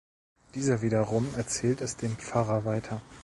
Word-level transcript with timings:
Dieser 0.55 0.81
wiederum 0.81 1.27
erzählt 1.37 1.79
es 1.81 1.95
dem 1.95 2.17
Pfarrer 2.17 2.65
weiter. 2.65 3.03